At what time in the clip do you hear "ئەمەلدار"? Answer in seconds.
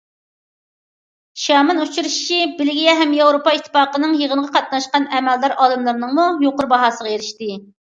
5.21-5.57